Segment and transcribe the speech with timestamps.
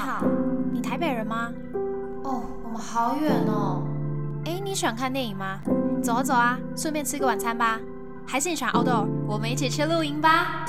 [0.00, 0.24] 好，
[0.72, 1.52] 你台北人吗？
[2.24, 3.82] 哦，我们好远哦。
[4.46, 5.60] 哎，你喜欢看电影吗？
[6.02, 7.78] 走啊走啊，顺便吃个晚餐吧。
[8.26, 9.06] 还是你喜欢 outdoor？
[9.26, 10.64] 我们一起去露营吧。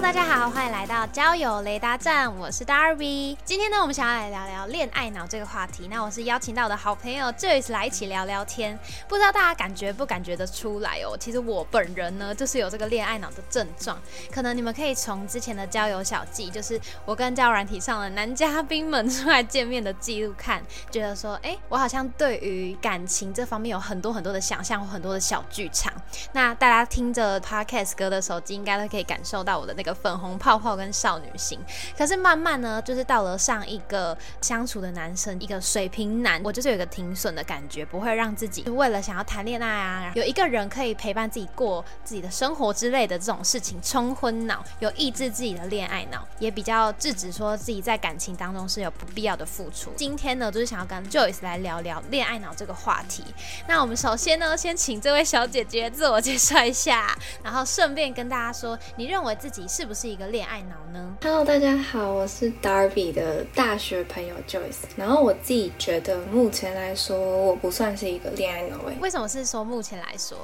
[0.00, 3.36] 大家好，欢迎来到交友雷达站，我是 Darby。
[3.44, 5.88] 今天呢，我们想要来聊聊恋爱脑这个话题。
[5.90, 8.78] 那我是邀请到我的好朋友 Joyce 来一起聊聊天。
[9.08, 11.16] 不知道大家感觉不感觉得出来哦？
[11.18, 14.00] 其实我本人呢，就是有这个恋爱脑的症状。
[14.32, 25.92] 可能你们可以从之前的交友小记，就是我跟交友软体上的男嘉宾们出来见面的记录看，觉得说，哎，我好像对于感情这方面有很多很多的想象，很多的小剧场。
[26.32, 29.87] 那大家听着 Podcast 歌的手机，应该都可以感受到我的那个。
[29.94, 31.58] 粉红泡泡跟少女心，
[31.96, 49.90] 可是慢慢呢，就是到了上一个相处的男生，一个水瓶男，我就是有一个停损的感觉，不会让自己为了想要谈恋爱啊，有一个人可以陪伴自己过自己的生活之类的这种事情冲昏脑，有抑制自己的恋爱脑，也比较制止说自己在感情当中是有不必要的付出。
[49.96, 53.24] 今天呢，就是想要跟 Joyce 来聊聊恋爱脑这个话题。
[53.66, 59.86] 那我们首先呢，先请这位小姐姐自我介绍一下，然后顺便跟大家说，你认为自己是。
[59.88, 64.82] 不是一个恋爱脑呢？Hello，大家好，我是 Darby 的大学朋友 Joyce。
[64.96, 68.76] 然后我自己觉得，目前来说，我不算是一个恋爱脑。
[68.88, 70.36] 诶，为什么是说目前来说？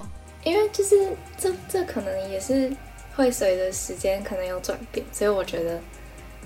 [0.45, 2.73] 因为就是这这可能也是
[3.17, 5.79] 会随着时间可能有转变，所以我觉得，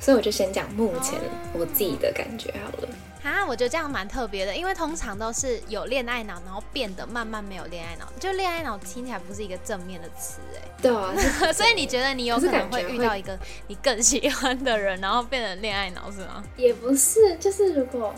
[0.00, 1.20] 所以我就先讲目前
[1.53, 2.89] 我自己的感觉好了。
[3.23, 8.11] 啊，我觉得这样蛮特别的，因为通常都是有恋爱脑，然后变得慢慢没有恋爱脑。
[8.21, 10.69] 就恋爱脑听起来不是一个正面的词，哎。
[10.81, 11.13] 对啊。
[11.53, 16.43] 所以你觉得你有可能会遇到一个你更喜欢的人，然后变成恋爱脑是吗？
[16.57, 18.15] 也不是，就是如果，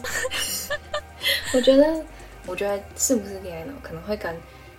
[1.54, 2.04] 我觉得，
[2.46, 4.36] 我觉得是不是恋爱脑，可能会跟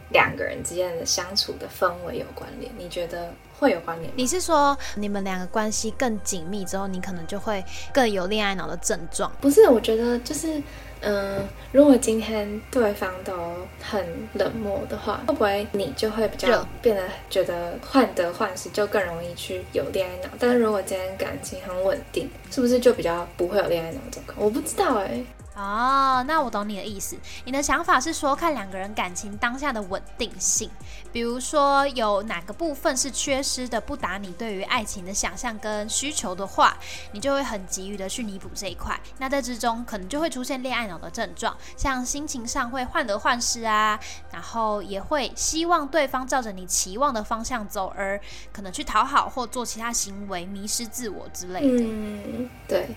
[0.10, 2.72] 两个人之间的相处的氛围有关联。
[2.78, 3.34] 你觉得？
[3.62, 4.12] 会有关联。
[4.16, 9.32] 你是说你们两个关系更紧密之后，你可能就会更有恋爱脑的症状？
[9.40, 10.60] 不是，我觉得就是，
[11.02, 13.34] 嗯，如果今天对方都
[13.80, 14.04] 很
[14.34, 20.30] 冷漠的话，会不会你就会比较变得觉得患得患失，就更容易去有恋爱脑？
[20.40, 24.38] 但是如果今天感情很稳定，是不是就比较不会有恋爱脑状况？
[24.44, 25.24] 我不知道哎。
[25.62, 27.16] 哦，那我懂你的意思。
[27.46, 30.70] 你的想法是说，看两个人感情当下的稳定性，
[31.12, 36.76] 比如说有哪个部分是缺失的，不达你对于爱情的想象跟需求的话，
[37.12, 39.00] 你就会很急于的去弥补这一块。
[39.20, 44.00] 那在之中，可能就会出现恋爱脑的症状，像心情上会患得患失啊，
[44.32, 48.20] 然后也会希望对方照着你期望的方向走，而
[48.52, 51.84] 可能去讨好或做其他行为，迷失自我之类的。
[51.84, 52.96] 嗯，对。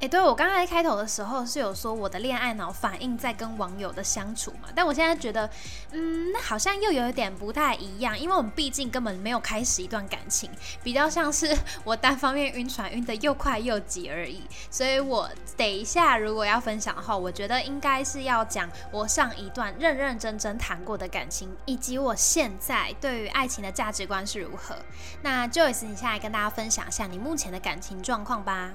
[0.00, 5.48] 哎，对我刚才开头的时候是有说我的恋爱脑反应在跟网友的相处嘛，但我现在觉得，
[5.92, 10.50] 嗯，那好像又有一点不太一样，因为我们毕竟根本没有开始一段感情，
[10.82, 14.42] 比较像是 我单方面晕船晕的又快又急而已。
[14.70, 24.76] 所以我等一下如果要分享的话，我觉得应该是要讲我上一段认认真真谈过的感情，以及我现在对于爱情的价值观是如何。
[25.22, 28.72] 那 Joyce，你现在跟大家分享一下你目前的感情状况吧。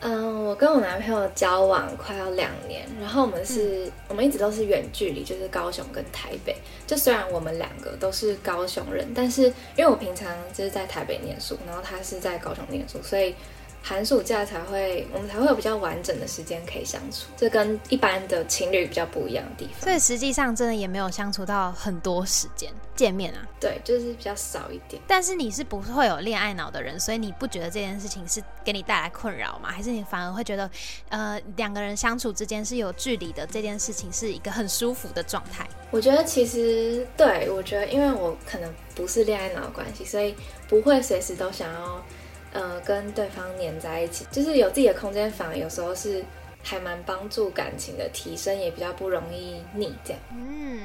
[0.00, 6.56] 嗯，我跟我男朋友交往快要两年，然后我们是，我们一直都是远距离，就是高雄跟台北。
[6.86, 9.42] 就虽然我们两个都是高雄人，但是
[9.76, 13.34] 因为我平常就是在台北念书，然后他是在高雄念书，所以。
[13.82, 19.80] 寒暑假才会，我们才会有比较完整的时间可以相处，这跟一般的情侣比较不一样的地方。
[19.80, 23.46] 所以实际上真的也没有相处到很多时间见面啊。
[23.58, 25.00] 对，就是比较少一点。
[25.06, 29.70] 但是你是不会有恋爱脑的人，所以你不觉得这件事情是给你带来困扰吗？
[29.70, 30.70] 还是你反而会觉得，
[31.08, 35.66] 呃，两个人相处之间是有距离的，这件事情是一个很舒服的状态？
[35.90, 40.36] 我觉得其实对，我觉得因为我可能不是恋爱脑的关系，所以
[40.68, 42.04] 不会随时都想要。
[42.52, 46.24] 呃，跟对方黏在一起，就是有自己的空间，反而有时候是
[46.62, 50.20] 还蛮帮助感情的提升，也比较不容易腻这样。
[50.32, 50.82] 嗯，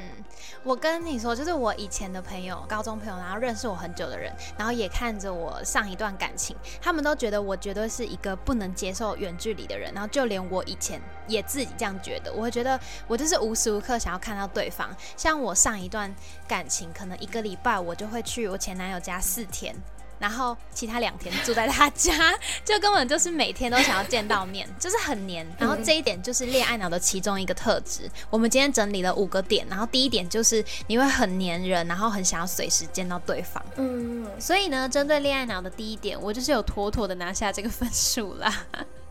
[0.62, 14.88] 我跟你说，就是我以前的朋友，高中朋友，然后认识我很久的人，然后也看着我上一段感情，他们都觉得我绝对是一个不能接受远距离的人，然后就连我以前也自己这样觉得，我会觉得我就是无时无刻想要看到对方。
[15.16, 16.14] 像我上一段
[16.46, 19.74] 感情，可能一个礼拜我就会去我前男友家四天。
[20.18, 22.32] 然后其他两天住在他家，
[22.64, 25.46] 就根本就是每天都想要见到面，就是很黏。
[25.58, 28.10] 然后这一点就是恋爱脑的其中一个特质。
[28.30, 33.62] 我们今天整理了五个点，然后第一点就是你会很黏人，然后很想要随时见到对方。
[33.76, 38.66] 嗯，所以呢，针对恋爱脑的第一点，我就是有妥妥的拿下这个分数啦。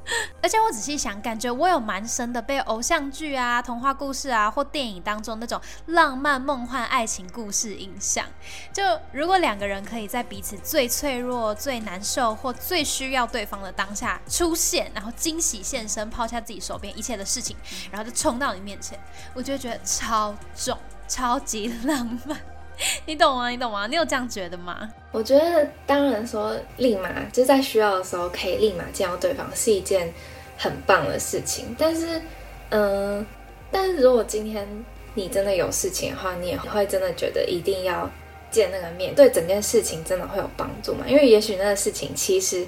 [0.42, 8.26] 而且我仔细想，感觉我有蛮深的被偶像剧啊、童话故事啊或电影当中那种浪漫梦幻爱情故事影响。
[8.72, 17.58] 就如果两个人可以在彼此最脆弱、最难受或最需要对方的当下出现，然后惊喜现身，抛下自己手边一切的事情，
[17.92, 19.00] 然后就冲到你面前，
[19.34, 22.40] 我就觉得超重、超级浪漫。
[23.06, 23.50] 你懂吗？
[23.50, 23.88] 你懂吗？
[23.88, 24.90] 你有这样觉得吗？
[25.12, 30.14] 我觉得，当然说立马就在需要的时候可以立马见到对方是一件
[30.58, 31.76] 很棒的事情。
[31.78, 32.22] 但是，
[32.70, 33.26] 嗯，
[33.72, 34.68] 但是如果今天
[35.14, 38.10] 你真的有事情的话，你也会真的觉得一定要
[38.52, 41.06] 见那个面，对整件事情真的会有帮助吗？
[41.08, 42.66] 因为也许那个事情其实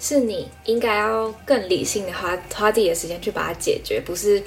[0.00, 4.42] 是你应该要更理性的花花自己的时间去把它解决，不是。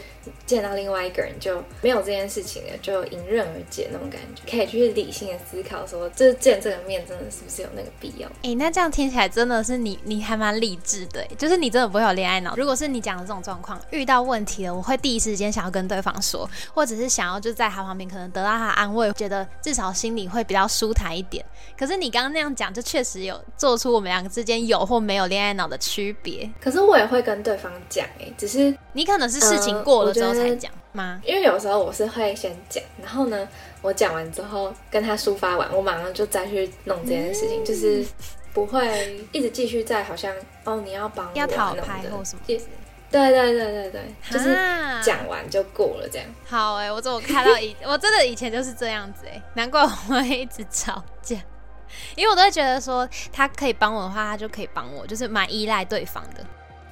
[0.45, 8.27] 见到另外一个人就没有这件事情了，就迎刃而解那种感觉，可以去理性的思考，说这见这个面真的是不是有那个必要？
[8.43, 12.55] 哎，那这样听起来真的是你，你还蛮理智的，就是你真的不会有恋爱脑。
[12.55, 21.45] 如果是你讲的这种状况，遇到问题了，我会第一时间想要跟对方说，或者是想要就在他旁边，可能得到他安慰，觉得至少心里会比较舒坦一点。
[21.77, 26.49] 可是你刚刚那样讲，就确实有做出我们两个之间有或没有恋爱脑的区别。
[26.59, 31.21] 可是我也会跟对方讲，哎，只是你可能是事情过了之后才讲吗？
[31.23, 33.47] 因为有时候我是会先讲，然后呢，
[33.81, 38.05] 我讲完之后跟他抒发完，我马上就再去弄这件事情，就是
[38.53, 40.33] 不会一直继续在好像
[40.63, 42.41] 哦你要帮要讨拍或什么。
[43.09, 44.53] 对对对对对，就是
[45.01, 46.27] 讲完就过了这样。
[46.45, 51.37] 好哎，我怎么看到以 我真的以前就是这样子哎，难怪我会一直吵架。
[52.17, 56.45] 因为我都会觉得说，他可以帮我的话，他就可以帮我，就是蛮依赖对方的。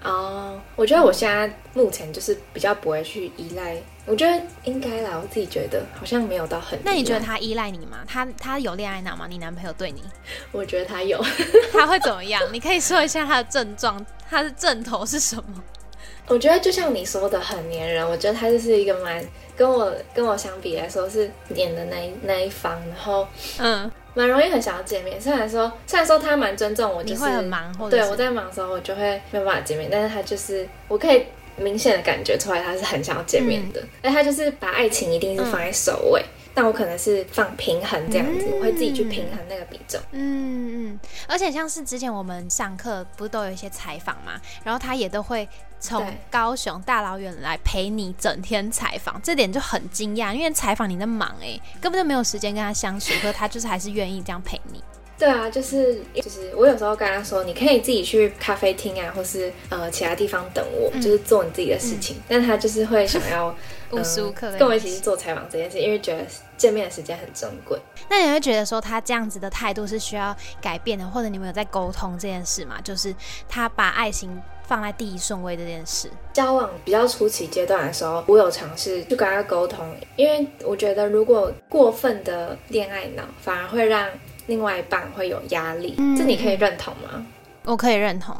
[0.06, 3.75] 哦，我觉得我现在目前就是比较不会去依赖。
[4.06, 6.80] 我觉得应该啦，我自己觉得好像没有到很。
[6.84, 7.98] 那你觉得他依赖你吗？
[8.07, 9.25] 他他有恋爱脑吗？
[9.28, 10.04] 你男朋友对你？
[10.54, 11.19] 我觉得他有。
[11.74, 12.42] 他会怎么样？
[12.54, 15.63] 你可以说一下他的症状，他的症头是什么？
[16.28, 18.07] 我觉得就像你说的，很黏人。
[18.07, 19.24] 我觉得他就是一个蛮
[19.56, 23.92] 跟我跟我相比来说是黏的那一那一方，然后嗯。
[24.16, 31.24] 蛮容易很想要见面，虽然说虽然说他蛮尊重我，就是会很忙，对我在忙的时候我就会没有办法见面，但是他就是我可以
[31.58, 36.24] 明显的感觉出来他是很想要见面的，而他就是把爱情一定是放在首位。
[36.56, 40.02] 但我可能是放平衡这样子，我会自己去平衡那个比重。
[40.12, 45.48] 嗯嗯，而且像是之前我们上课不是都有一些采访嘛，然后他也都会
[45.81, 54.81] 从高雄大老远来陪你整天采访，这点就很惊讶，因为采访你那么忙哎，根本就没有时间跟他相处，可是他就是还是愿意这样陪你。
[55.18, 62.18] 对啊，就是就是我有时候跟他说，你可以自己去咖啡厅啊，或是呃其他地方等我，就是做你自己的事情。
[62.28, 63.56] 但他就是会想要
[63.92, 66.25] 无时无刻跟我一起去做采访这件事，因为觉得
[66.57, 67.80] 见面的时间很珍贵。
[68.10, 72.80] 那你会觉得说他这样子的态度是需要改变的，或者你们有在沟通这件事吗？
[72.84, 73.13] 就是
[73.48, 76.10] 他把爱情放在第一顺位这件事。
[76.34, 79.86] 交往比较初期阶段的时候，我有尝试去跟他沟通，
[80.16, 84.07] 因为我觉得如果过分的恋爱脑，反而会让。
[84.48, 87.25] 另外一半会有压力，这你可以认同吗？
[87.63, 88.38] 我可以认同，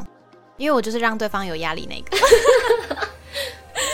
[0.56, 2.15] 因为我就是让对方有压力那个。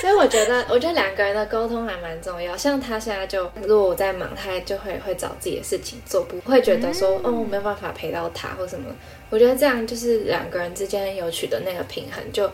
[0.01, 2.57] 所以我觉得， 我觉得两个人的沟通还蛮重要。
[2.57, 8.87] 像他现在就，如果我在忙，他就会会找自己的事情做，不会觉得说，哦，没有办法陪到他或什么。
[9.29, 12.49] 我觉得这样就是两个人之间有取得那个平衡，就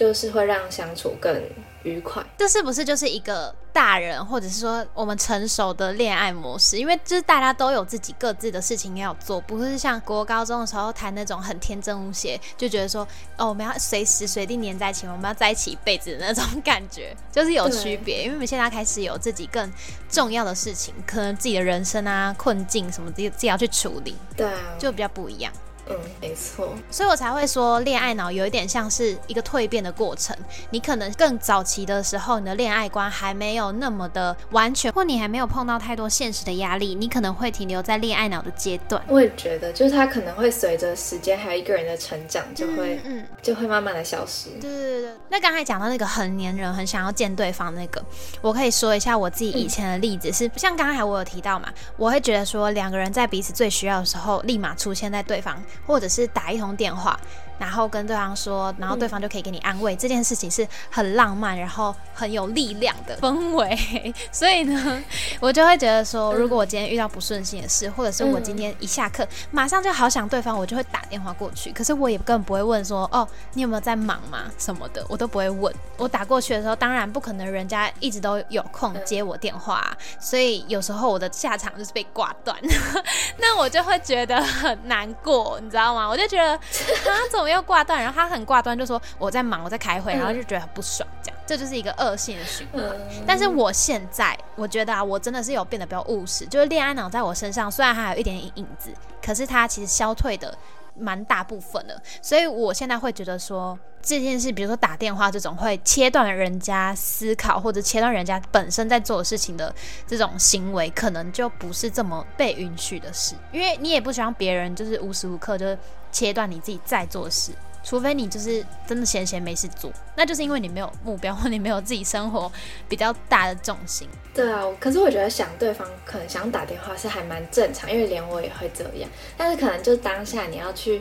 [0.00, 1.38] 就是会让相处更。
[1.82, 6.76] 愉快，这是不是就是一个大人，或者是说我们成熟的恋爱模式？
[6.76, 13.08] 因为就是大家都有自己各自的事情要做，不是像国高中的时候谈那种很天真无邪，就觉得说
[13.38, 18.24] 哦，我们要随时随地黏在一起，我们要在一起一辈子的那种感觉，就是有区别。
[18.24, 19.72] 因为我们现在开始有自己更
[20.10, 25.50] 重要的事情，可能自己的人生啊、困境什么，自己自己要去处理，对啊，就比较不一样。
[25.90, 30.36] 嗯，没错，所以我才会说恋爱脑有一点像是一个蜕变的过程。
[30.70, 39.02] 你可能更早期的时候，你的恋爱观还没有那么的完全，或你还没有碰到太多现实的压力，你可能会停留在恋爱脑的阶段。
[39.08, 44.50] 我也觉得，就是他可能会随着时间还有一个人的成长，就会嗯，就会慢慢的消失。
[44.60, 45.10] 对对对。
[45.28, 48.02] 那刚才讲到那个很黏人，很想要见对方那个，
[48.40, 55.60] 我可以说一下我自己以前的例子，是像刚才我有提到嘛，我会觉得说两个人在彼此最需要的时候，立马出现在对方。
[55.86, 57.18] 或者是打一通电话。
[57.60, 64.14] 然后跟对方说，然后对方就可以给你安慰，这件事情是很浪漫，然后很有力量的氛围。
[64.32, 65.04] 所以呢，
[65.40, 71.70] 我就会觉得说，如果我今天遇到不顺心的事，或者是我今天一下课马上就好想对方，我就会打电话过去。
[71.72, 74.50] 可是我也根本不会问说，哦，你有没有在忙吗？
[74.56, 75.70] 什么的，我都不会问。
[75.98, 82.56] 我打过去的时候，当然不可能人家一直都有空接我电话，所以有时候我的下场就是被挂断，
[83.36, 86.08] 那我就会觉得很难过，你知道吗？
[86.08, 88.02] 我就觉得啊怎么又挂断？
[88.02, 92.82] 然后他很挂断，就说我在忙，我在开会，然后就觉得很不爽，这样这就是一个恶性的循环。
[93.26, 98.92] 但是我现在我觉得啊，我真的是有变得比较务实，就是恋爱脑在我身上虽然还有一点点影子，
[99.24, 100.56] 可是它其实消退的。
[100.98, 109.72] 蛮大部分的，所以我现在会觉得说这件事，比如说打电话这种会切断人家思考或者切断人家本身在做的事情的
[110.06, 115.74] 这种行为，可能就不是这么被允许的事，因为你也不希望别人就是无时无刻就
[116.10, 117.52] 切断你自己在做事。
[117.82, 122.52] 除非你就是真的闲闲没事做，那就是因为你没有目标，或你没有自己生活
[122.90, 124.06] 比较大的重心。
[124.34, 129.08] 对啊，可是我觉得想对方可能想打电话是还蛮正常，因为连我也会这样。
[129.34, 131.00] 但是可能就当下你要去，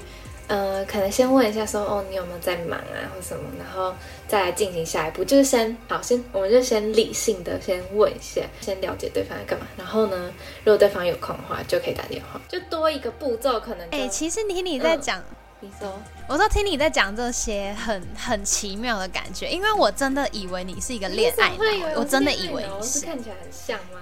[0.50, 3.96] 呃，可能先问一下说，哦，你有没有在忙啊，或什么，然后
[4.28, 5.24] 再来进行下一步。
[5.24, 9.66] 就是先好，先我们就先理性的先问一下，先了解对方在干嘛。
[9.78, 10.34] 然后呢，
[10.66, 13.88] 如果对方有空的话，就可以打电话，就多一个步骤，可能。
[13.92, 15.24] 哎，其实你你在讲。
[15.62, 15.92] 你说，
[16.26, 24.00] 我说听你在讲这些很很奇妙的感觉，因为我真的以为你是一个恋爱脑，我真的以为你是看起来很像吗？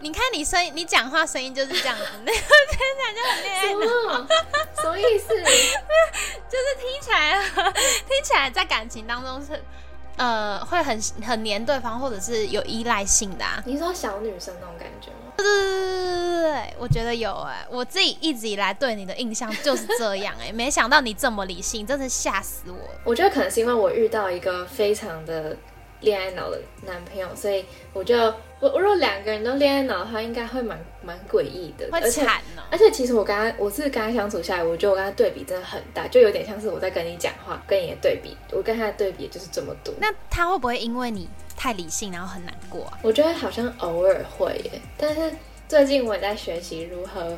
[0.00, 4.26] 你看你声音，你讲话声音就是这样子，那个听起来就很恋爱脑，
[4.82, 5.28] 什么意思？
[5.34, 9.62] 就是听起来听起来在感情当中是。
[10.16, 10.96] 呃，会很
[11.26, 13.60] 很黏对方，或者是有依赖性的啊？
[13.66, 15.32] 你说小女生那种感觉吗？
[15.36, 22.78] 对对对对对对我觉得有哎，我自己一直以来对你的印象就是这样哎，没想到你这么理性，真是吓死我。
[23.02, 25.56] 我觉得可能是因为我遇到一个非常的。
[26.04, 28.16] 恋爱脑的男朋友，所以我就
[28.60, 32.62] 我我如果两个人都恋爱脑的话，应该会蛮蛮诡异的，会惨哦。
[32.70, 39.92] 而且其实我跟他，我是跟他相处下来，我觉得我跟他对比真的很大，就有点像是我在跟你讲话，跟你的对比，我跟他的对比就是这么多。
[39.98, 42.98] 那他会不会因为你太理性，然后很难过啊？
[43.02, 45.34] 我觉得好像偶尔会耶，但是
[45.68, 47.36] 最近我也在学习如何，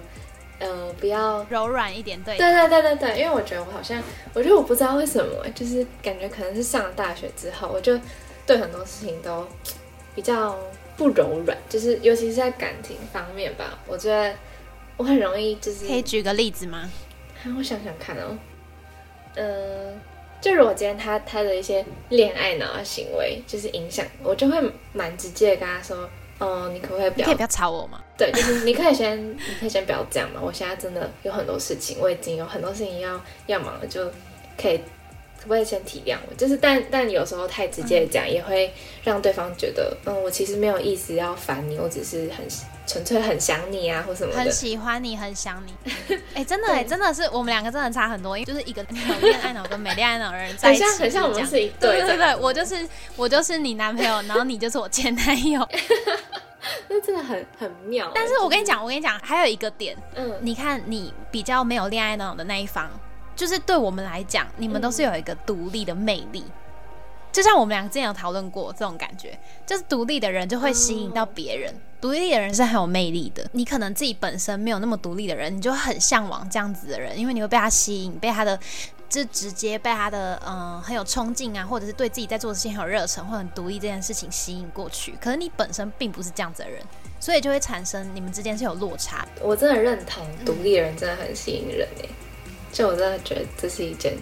[0.59, 4.03] 呃，不要柔软一点，对，对对对对对，因为我觉得我好像，
[4.35, 7.99] 我觉得我不知道为什么，就是感觉可能是上了大学之后，我就。
[8.47, 9.47] 对很多事情都
[10.15, 10.57] 比较
[10.97, 13.79] 不柔软，就是尤其是在感情方面吧。
[13.87, 14.33] 我觉得
[14.97, 15.87] 我很容易就是。
[15.87, 16.89] 可以举个例子吗？
[17.59, 18.39] 我想想看哦。
[19.35, 20.01] 嗯，
[20.41, 24.59] 就如果今天他他的一些恋爱脑的行为，就是影响我，就会
[24.93, 27.27] 蛮直接的跟他说：“哦，你可不可以不要？
[27.27, 30.41] 可以不要吵我吗？”对，就是你可以先，你可以先不要这样嘛。
[30.43, 34.11] 我现在真的有很多事情，我已经有很多事情要要忙了，就
[34.57, 34.81] 可以。
[35.47, 38.73] 不会先体谅我，就是但但有时候太直接讲，也会
[39.05, 42.47] 让对方觉得，嗯，我其实没有意思要烦你，我只是很
[42.87, 46.17] 纯粹很想你啊，或什么很喜欢你，很想你。
[46.35, 52.87] 哎，真的哎，真的是我们两个真的差很多，因为就是一个有恋爱脑跟没恋爱脑的人在一起，很像我们是一对对对，我就是
[53.17, 55.67] 我就是你男朋友， 然后你就是我前男友，
[56.89, 58.11] 那真的很很妙。
[58.15, 62.91] 但是我跟你讲，我跟你讲，还有一个点，嗯，你看你比较没有恋爱脑的那一方。
[63.37, 66.43] 就是对我们来讲，你们都是有一个独立的魅力，
[67.31, 73.47] 就像我们两个之前有讨论过这种感觉，就是独立的人就会吸引到别人，独立的人是很有魅力的。
[73.53, 78.59] 你可能自己本身没有那么独立的人，你就很向往这样子的人，因为你会被他吸引，被他的
[79.09, 85.15] 就直接被他的嗯很有冲劲啊，或者是对自己在做的事情很有热忱，或很独立这件事情吸引过去。
[85.21, 86.83] 可是你本身并不是这样子的人，
[87.21, 89.29] 所以就会产生你们之间是有落差。
[89.43, 92.09] 我真的认同，独立的人真的很吸引人诶。
[92.77, 94.13] 就我真的觉得这是一件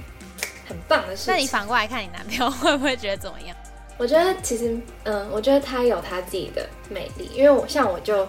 [0.69, 1.35] 很棒的事情。
[1.35, 3.57] 那你反过来看你男朋友会不会觉得怎么样？
[3.99, 8.29] 我觉得其实，嗯，我觉得他有他自己的魅力，因为我像我就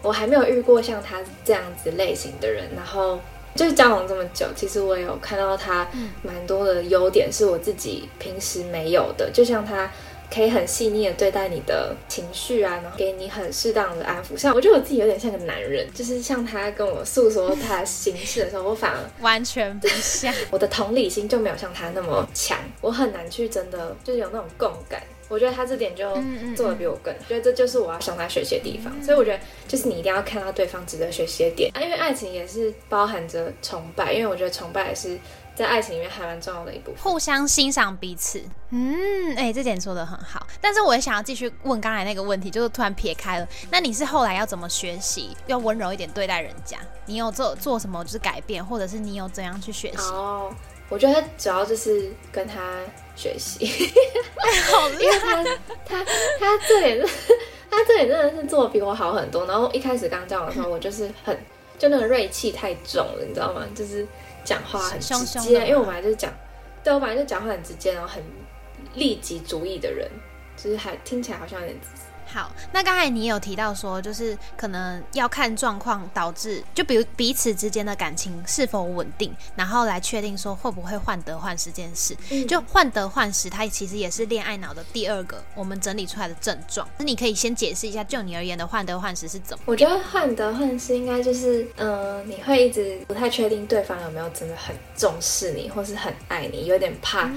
[0.00, 3.20] 我还没有遇过像他这样子类型的人，然后
[3.54, 5.86] 就是交往这么久，其实我有看到他
[6.22, 9.90] 蛮多的优点是我自己平时没有的，就像他。
[10.32, 14.36] 可以很细腻的对待你的情绪啊，然后给你很适当的安抚。
[14.36, 20.34] 像我觉得我自己有点像个男人，就是像他跟我诉说他的心事的时候，我反而完全不像。
[20.50, 25.02] 我的同理心就没有像他那么强，我很难去真的就是有那种共感。
[25.28, 26.08] 我觉得他这点就
[26.54, 28.92] 做的比我更，觉得这就是我要向他学习的地方。
[29.02, 35.18] 所以我觉得就是你一定要看到对方值得学习的点啊，因为爱情也是包含着崇拜，因为我觉得崇拜也是。
[35.56, 38.42] 在爱情里面还蛮重要的一部分，互相欣赏彼此。
[38.68, 40.46] 嗯，哎，这点说的很好。
[40.60, 43.48] 但是我也想要继续问刚才那个问题，就是突然撇开了。
[43.70, 46.76] 那你是后来要怎么学习，要温柔一点对待人家？
[47.06, 50.12] 你有做做什么就是改变，或者是你有怎样去学习？
[50.12, 50.54] 哦，
[50.90, 52.60] 我觉得主要就是跟他
[53.14, 53.66] 学习，
[54.70, 55.42] 好厉害。
[55.86, 56.04] 他
[56.38, 57.34] 他这点是，
[57.70, 59.46] 他这点真的是做的比我好很多。
[59.46, 61.34] 然后一开始刚交往的时候，我就是很
[61.78, 63.62] 就那个锐气太重了，你知道吗？
[63.74, 64.06] 就是。
[64.46, 66.32] 讲话很直接，因为我本来就是讲，
[66.82, 68.22] 对我本来就讲话很直接，然后很
[68.94, 70.08] 利己主义的人，
[70.56, 71.76] 就是还听起来好像有点
[72.36, 82.14] 好，那刚才你有提到说，就是可能要看状况导致，就比如彼此之间的感情是否稳定，然后来确定说会不会患得患失这件事。
[82.44, 86.86] 就患得患失，它其实也是恋爱脑的第二个我们整理出来的症状。
[86.98, 89.64] 那你可以先解释一下，就你而言的患得患失是怎么？
[89.64, 97.30] 我觉得患得患失应该就是，嗯，你会一直不太确定对方有没有真的很重视你，或是很爱你，有点怕。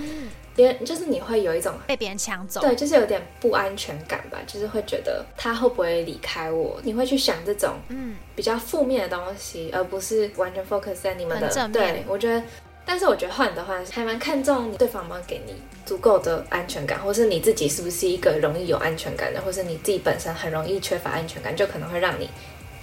[0.60, 11.70] 别人就是你会有一种被别人抢走，对，就是有点不安全感吧，就是会觉得他会不会离开我，你会去想这种嗯比较负面的东西，而不是完全 focus 在你们的。
[11.70, 12.44] 对，我觉得，
[12.86, 22.30] 但是我觉得换的话还蛮看重对方有没有给你足够的安全感，或是你自己是不是一个容易有安全感的，或是你自己本身很容易缺乏安全感，就可能会让你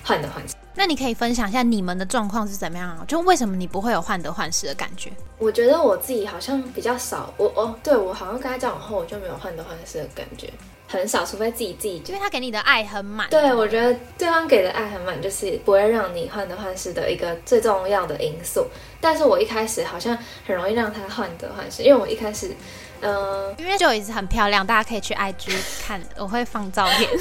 [0.03, 0.55] 患得患失。
[0.79, 3.05] 那你可以分享一下你们的状况是怎么样啊？
[3.09, 5.11] 就为什么你不会有患得患失的感觉？
[5.39, 10.53] 我觉得我自己好像比较少，我哦，对我好像跟他交往后，我就没有患得患失的感觉，
[10.87, 13.29] 很少，除非自己自己，因为他给你的爱很满。
[13.31, 18.67] 对，我觉得对方给的爱很满，就是不会让你患得患失的一个最重要的因素。
[19.01, 20.17] 但是我一开始好像
[20.47, 22.55] 很容易让他患得患失，因为我一开始，
[23.01, 25.53] 嗯，因为就一直很漂亮，大家可以去 IG
[25.87, 27.11] 看，我会放照片。
[27.11, 27.17] 没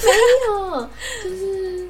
[0.50, 0.90] 有，
[1.24, 1.90] 就是。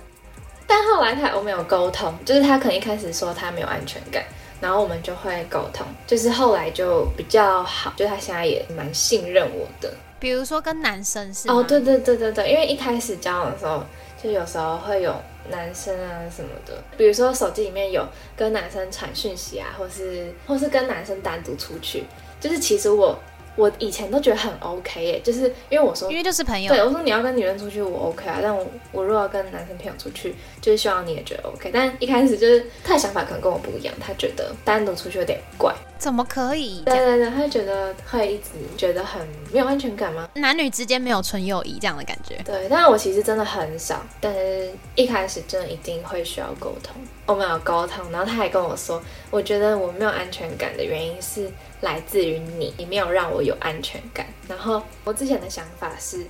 [0.68, 4.24] 但后来他我们有沟通，就是他可能一开始说他没有安全感，
[4.60, 9.94] 然后我们就会沟通，就是后来就比较好，就他现在也蛮信任我的。
[10.20, 13.84] 比如说跟男生是哦，对对对对对，因为一开始交往的时候，
[14.22, 15.14] 就有时候会有
[15.50, 18.06] 男生啊什么的，比如说手机里面有
[18.36, 22.04] 跟男生传讯息啊，或是或是跟男生单独出去，
[22.40, 23.18] 就是其实我。
[23.56, 28.40] 我以前都觉得很 OK 耶，就是因为我说，因为就是朋友，对我说你要跟女人出去，我 OK 啊。
[28.42, 31.70] 但我我如果要跟男生朋友出去，就是希望你也觉得 OK。
[31.74, 35.74] 但一开始就是他的想法可能跟我不一样，他觉得单独出去有点怪。
[35.98, 36.84] 怎么可以？
[36.86, 40.28] 对对对，他觉得会一直觉得很没有安全感吗？
[40.34, 42.36] 男女之间没有纯友谊这样的感觉。
[42.44, 46.94] 对，但是我其实真的很少，但是一开始真的一定会需要沟通。
[47.26, 51.50] 我们有沟通，然后他还跟我说，我觉得我没有安全感的原因是。
[51.86, 54.26] 来自于你，你没有让我有安全感。
[54.48, 56.26] 然后我之前的想法是，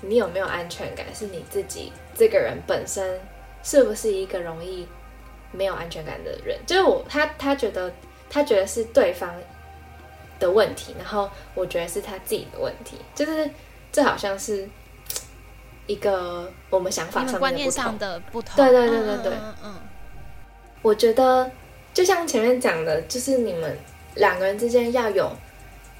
[0.00, 3.20] 你有没有安全感是你自己这个人本身
[3.64, 4.86] 是不是一个容易
[5.50, 6.56] 没有安全感的人？
[6.64, 7.92] 就是我他他觉得
[8.30, 9.34] 他觉得是对方
[10.38, 12.96] 的问题，然后我觉得是他自己的问题。
[13.12, 13.50] 就是
[13.90, 14.68] 这好像是
[15.88, 17.68] 一个我们想法上面
[17.98, 18.54] 的不同。
[18.54, 19.32] 对对对对对，
[19.64, 19.74] 嗯，
[20.80, 21.50] 我觉得
[21.92, 23.76] 就像前面讲的，就是你们。
[24.14, 25.30] 两个人之间要有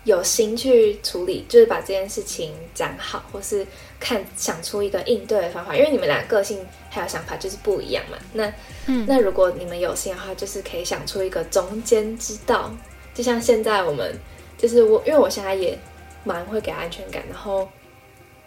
[0.04, 3.66] 有心去处理，就是把这件事情讲好，或是
[3.98, 5.76] 看想出一个应对的方法。
[5.76, 8.16] 因为你们俩个性还有想法就是不一样嘛。
[8.32, 8.50] 那
[8.86, 12.74] 嗯，那如果你们有心的话，就是可以想出一个中间之道。
[13.12, 14.18] 就像现在我们，
[14.56, 15.78] 就是我，因为我现在也
[16.24, 17.68] 蛮会给安全感，然后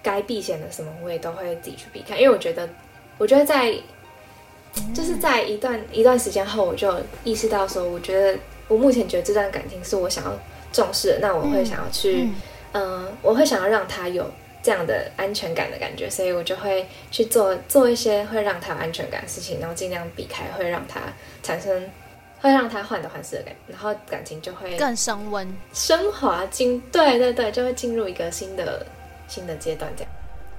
[0.01, 2.17] 该避险的什么我也都会自己去避开。
[2.17, 2.67] 因为我觉得，
[3.19, 3.73] 我觉得在
[4.93, 6.91] 就是在一段一段时间后，我就
[7.23, 8.39] 意识到说，我觉得。
[8.73, 10.31] 我目前觉得这段感情是我想要
[10.71, 12.27] 重视的，那我会想要去，
[12.73, 14.25] 嗯，我会想要让他有
[14.63, 21.01] 这样的安全感的感觉，所以我就会去做做一些会让他有安全感的事情，然后尽量避开会让他
[21.43, 21.87] 产生
[22.41, 28.83] 会让他患得患失的感觉，然后感情就会更升温、升华进，对对对，就会进入一个新的
[29.27, 30.11] 新的阶段这样。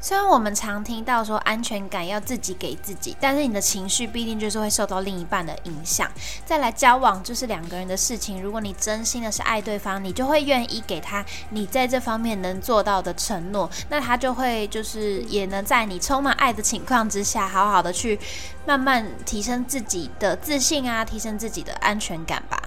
[0.05, 6.07] 虽然我们常听到说安全感要自己给自己，但是你的情绪必定就是会受到另一半的影响。
[6.45, 18.21] 再来交往就是两个人的事情，如果你真心的是爱对方，你就会愿意给他你在这方面能做到的承诺，那他就会就是也能在你充满爱的情况之下，好好的去
[18.67, 22.64] 慢慢提升自己的自信啊，提升自己的安全感吧。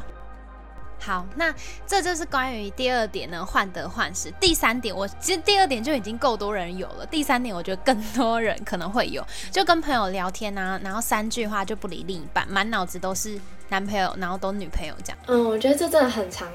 [1.08, 4.30] 好，那这就是关于第二点呢，患得患失。
[4.41, 7.06] 第三点，我其实第二点就已经够多人有了。
[7.06, 13.39] 第三点，我觉得更多人可能会有，就跟朋友聊天啊，然后三句话就不理另一半，满脑子都是
[13.70, 15.17] 男朋友，然后都女朋友这样。
[15.28, 16.46] 嗯，我觉得这真的很长，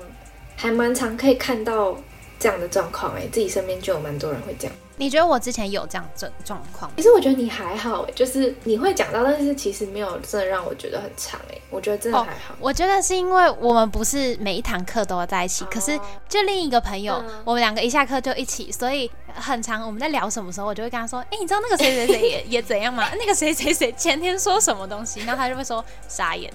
[0.54, 1.96] 还蛮长，可以看到
[2.38, 3.14] 这样的状况。
[3.14, 4.76] 哎，自己身边就有蛮多人会这样。
[4.96, 6.90] 你觉得我之前有这样状状况？
[6.96, 11.58] 其实我觉得你还好，就是你会讲到，但是其实没有真的让我觉得很长哎。
[11.70, 12.54] 我觉得真的还好。
[12.60, 19.84] 我觉得是因为我们不是每一堂课都要在一起，可是就另一个朋友，我们两个一下课就一起，所以很长。
[19.84, 23.10] 我们在聊什么时候，我就会跟他说：“哎，你知道那个谁谁谁也也怎样吗？
[23.18, 26.52] 那个谁谁谁前天说什么东西？”然后他就会说傻眼，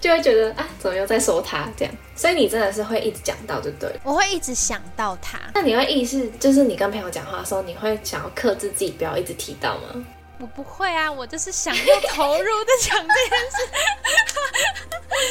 [0.00, 1.94] 就会觉得啊，怎么又在说他这样？
[2.16, 3.94] 所以你真的是会一直讲到，就对。
[4.02, 5.38] 我会一直想到他。
[5.54, 7.08] 那你会意识，就是你跟朋友。
[7.12, 10.02] 讲话的时候，你会想要克制自己，不要一直提到吗？
[10.38, 13.56] 我不会啊，我就是想要投入的讲这件事，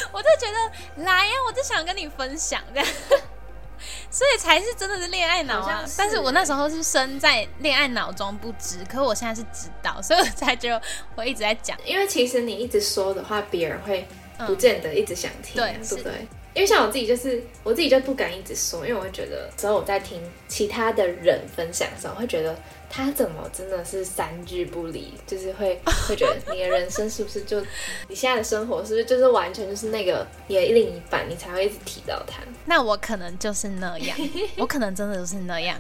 [0.14, 2.88] 我就觉得来呀，我就想跟你分享这样。
[4.12, 5.86] 所以才是真的是恋爱脑啊！
[5.98, 10.70] 但是我那时候是生在恋爱脑中不知，可我现在是知道，所以我才就
[11.16, 11.78] 我一直在讲。
[11.86, 14.06] 因为其实你一直说的话，别人会
[14.46, 16.28] 不见得一直想听，对不对？
[16.54, 22.54] 因为像我自己就是我自己就不敢一直说，因为我会觉得，之后我在听其他的人分享的时候，会觉得
[22.94, 27.62] 他怎么真的是三句不离，就是会 会觉得你的人生是不是就
[28.10, 32.44] 你现在的生活是不是就是完全就是那个你的另一半，你才会一直提到他？
[32.66, 34.18] 那我可能就是那样，
[34.58, 35.78] 我可能真的就是那样。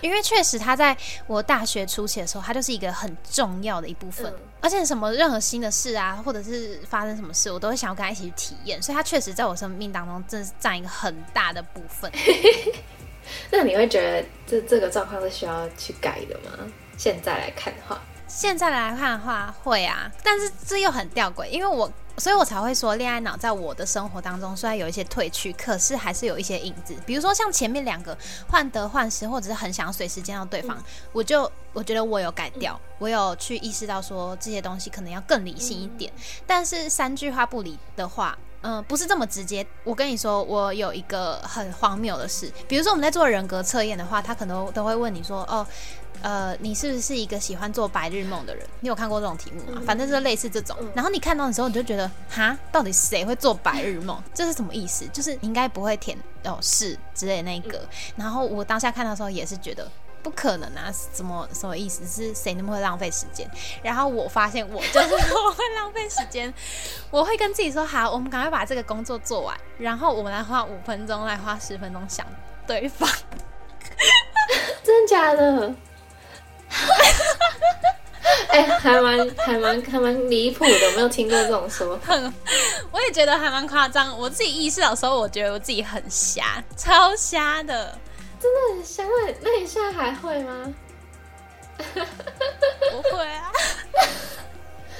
[0.00, 4.32] 因为确实，他在我大学初期的时候，他就是一个很重要的一部分。
[4.60, 8.80] 而且什么任何新的事啊，或者是发生什么事，我都会想要跟他一起去体验。
[8.80, 12.10] 所以，他确实在我生命当中，真的是占一个很大的部分。
[13.50, 16.66] 那你会觉得这这个状况是需要去改的吗？
[16.96, 21.90] 现在来看的话，现在来看的话会啊，但是这又很吊诡，因为我。
[22.20, 26.92] 所以我才会说，恋爱脑在我的生活当中虽然有一些褪去，可是还是有一些影子。
[27.06, 30.76] 比如说像前面两个患得患失，或者是很想要随时见到对方，
[31.12, 36.12] 我就我觉得我有改掉，我有去意识到说这些东西可能要更理性一点。
[36.44, 39.66] 但是三句话不离的话，嗯，不是这么直接。
[39.84, 45.66] 我跟你说，我有一个很荒谬的事，比如说我们在做人格测验的话，他可能都会问你说，哦。
[46.20, 48.66] 呃，你是不是一个喜欢做白日梦的人？
[48.80, 49.80] 你有看过这种题目吗？
[49.86, 50.76] 反正就是类似这种。
[50.92, 54.20] 然后你看到的时候，你就觉得，哈，到底谁会做白日梦？
[54.34, 55.06] 这是什么意思？
[55.12, 57.82] 就是你应该不会填哦是之类那个。
[58.16, 59.88] 然后我当下看到的时候也是觉得
[60.28, 62.06] 不可能啊，怎么什么意思？
[62.06, 63.50] 是谁那么会浪费时间？
[63.82, 66.52] 然后我发现我就是我会浪费时间，
[67.10, 72.26] 我会跟自己说，好，我们赶快把这个工作做完，然后我们来花五分钟，来花十分钟想
[72.66, 73.08] 对方。
[74.84, 75.74] 真的假的？
[78.48, 81.98] 哎，还蛮还蛮还蛮离谱的，没有听过这种说。
[82.92, 84.16] 我也觉得还蛮夸张。
[84.18, 87.98] 我自己意识到时候，我觉得我自己很瞎，超瞎的，
[88.40, 89.04] 真的很瞎。
[89.04, 90.74] 那那你现在还会吗？
[91.78, 93.52] 不会啊。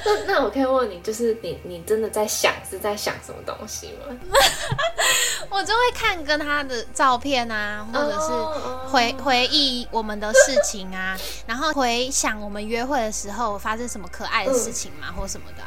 [0.05, 4.17] 那那我可以问你，就是你你真的在想是在想什么东西吗？
[5.51, 15.65] 我就会看跟他的照片啊，或者是回回忆我们的事情啊，然后回想我们约会的时候发生什么可爱的事情嘛，或什么的。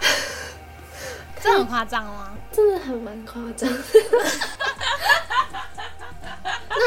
[1.44, 2.32] 这很夸张吗？
[2.54, 3.70] 真的很蛮夸张。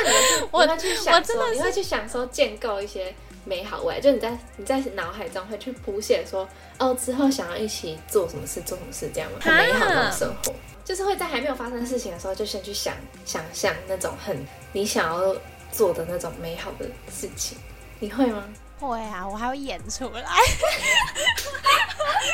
[0.03, 0.17] 那你
[0.51, 9.39] 会你会去想说，你会去想说建构一些美好未来，就你在你在脑海中会去谱写说，哦，之后想要一起做什么事，做什么事，这样吗？
[9.41, 10.53] 很美好的生活。
[10.85, 14.37] 就是会在还没有发生事情的时候，就先去想想象那种很
[14.73, 15.35] 你想要
[15.73, 17.57] 做的那种美好的事情，
[18.01, 18.45] 你会吗？
[18.79, 20.23] 会啊，我还要演出来。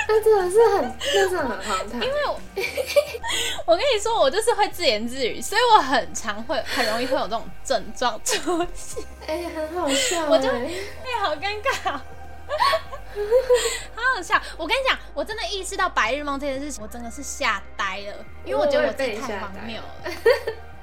[0.08, 2.00] 那真的是很，那真的很荒唐。
[2.00, 2.40] 因为我，
[3.66, 9.04] 我跟你说，我就是会自言自语，所以我很常会很容易会有这种症状出现。
[9.26, 10.26] 哎，很好笑。
[10.26, 10.70] 我就哎，
[11.20, 12.00] 好尴尬。
[13.94, 14.40] 好好笑！
[14.56, 20.12] 我跟你讲，我真的意识到白日梦这件事情，我真的是吓呆了，因为我觉得我自己太荒谬了。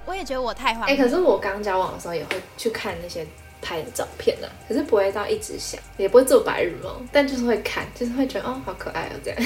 [0.06, 0.96] 我也觉得我太荒谬。
[0.96, 3.26] 哎，可是我刚交往的时候也会去看那些。
[3.62, 9.40] 拍的照片啊，可是不会到一直想，也不会做白日梦，但就是会看，就是会觉得哦，好可爱哦，这样。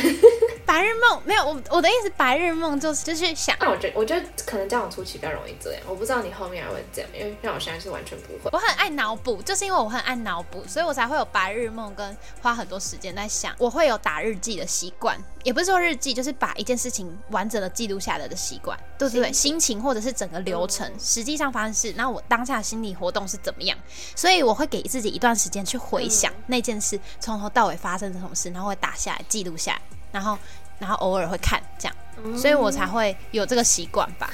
[0.71, 3.53] 白日梦没有我我的意思，白日梦就是就是想。
[3.59, 8.49] 那我觉得我觉得可能交往初期比较容易这样，我不知道你后面还会这样，因为像我现在是完全不会。
[8.53, 13.53] 我很爱脑补，就是因为我很爱脑补，所以我才会有白日梦跟花很多时间在想。
[13.57, 19.33] 我会有打日记的习惯，也不是说日记，就是把一件事情完整的记录下来的习惯，对不对？
[19.33, 23.77] 心情或者是整个流程，实际上发生事，那我当下心理活动是怎么样？
[24.15, 29.81] 所以我会给自己一段时间去回想那件事从头到尾发生什么事，然后会打下来记录下来，
[30.13, 30.37] 然后
[30.81, 31.95] 然后偶尔会看这样，
[32.37, 34.29] 所以我才会有这个习惯吧。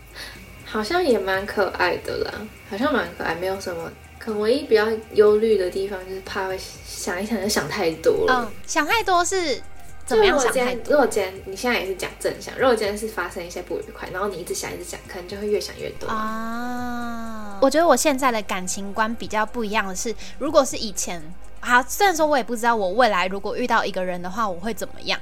[0.64, 2.32] 好像也蛮可爱的啦，
[2.68, 3.92] 好像蛮可爱，没有什么。
[4.18, 8.46] 可能唯一比较忧虑的地方就是怕会想一想就想太多了。
[8.48, 9.62] 嗯，想太多是。
[10.06, 10.92] 怎么样想太多？
[10.92, 17.58] 如果今天你现在也是讲正向，如果今天是发生一些不愉快，然后你一直想一直想，可能就会越想越多啊。
[17.62, 21.22] 我觉得我现在的感情观比较不一样的是，如果是以前，
[21.60, 25.18] 好，虽然说我也不知道我未来如果遇到一个人的话我会怎么样，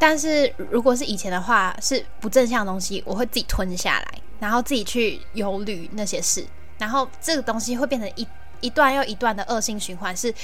[0.00, 6.44] 但是如果是以前的话，是不正向的东西，我会自己吞下来，然后自己去忧虑那些事，
[6.78, 8.26] 然后这个东西会变成一。
[8.62, 10.34] 一段又一段的恶性循环，是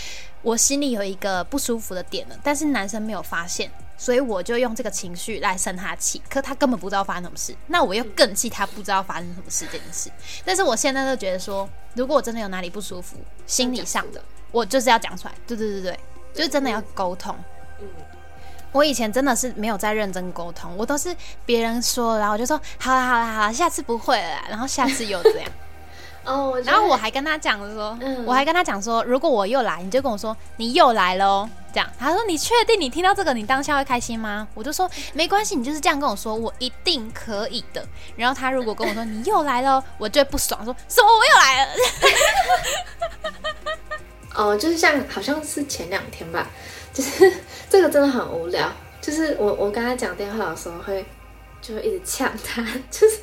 [0.40, 10.10] 我心里有一个不舒服的点了，但是男生没有发现，所以我就用这个情绪来生他气，可他根本不知道发生什么事，那我又更气他不知道发生什么事这件事。
[10.46, 16.00] 但是我现在就觉得说，如果我真的有哪里不舒服，心理上的，我就是要讲出来，对对对对，
[16.32, 17.36] 就是真的要沟通。
[18.76, 25.50] 我以前真的是没有在认真沟通，我都是别人说，然后我就说好了好了好了，下次不会了，然后下次又这样。
[26.26, 31.88] 哦，然后我还跟他讲说，嗯我还跟他讲说，如果我又来，你就跟我说你又来了哦，这样。
[31.98, 34.46] 他说你确定你听到这个，你当下会开心吗？
[34.52, 37.82] 我就说没关系，你就是这样跟我说，我一定可以的。
[38.16, 41.72] 然后他如果跟我说你又来了哦，我就会不爽，说什么我又来了？
[44.34, 46.50] 哦，就是像好像是前两天吧，
[46.96, 47.30] 就是
[47.68, 48.72] 这个真的很无聊。
[49.00, 51.04] 就是我我跟他讲电话的时候会
[51.60, 53.18] 就会一直呛他， 就是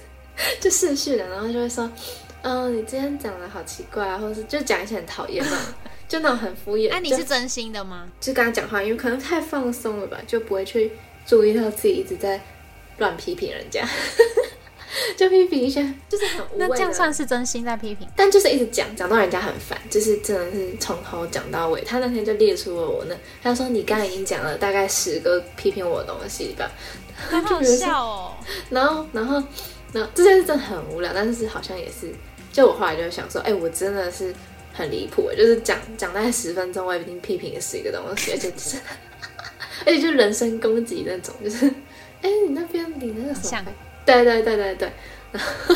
[0.61, 1.91] 就视讯的，然后就会说，
[2.43, 5.57] 嗯、你今天讲的好奇怪啊，或者是就讲一些很讨厌的，
[6.07, 6.89] 就那种很敷衍。
[6.91, 8.07] 那、你是真心的吗？
[8.21, 10.91] 就跟他讲话，因为可能太放松了吧，就不会去
[11.25, 12.39] 注意到自己一直在
[12.99, 13.85] 乱批评人家，
[15.17, 16.57] 就批评一些就是很无。
[16.57, 18.07] 那这样算是真心在批评？
[18.15, 21.81] 但就是一直讲，讲到人家很烦，就是真的是从头讲到尾。
[21.81, 26.71] 他那天就列出了我那，他说你刚刚已经讲了大概十个批评我的东西吧，
[27.29, 28.33] 好好 笑哦。
[28.69, 29.43] 然后然后
[29.91, 32.13] 然后这件事真的很无聊，但是好像也是，
[32.51, 34.33] 就我后来就想说，哎、我真的是
[34.73, 38.77] 很离谱，就是讲讲大概十分钟，我已经批评了十个东西，而且就是
[39.85, 41.67] 而且就是人身攻击那种，就是
[42.21, 43.71] 哎、你那边你那个什么？
[44.05, 44.89] 对对对对对。
[45.31, 45.75] 然后，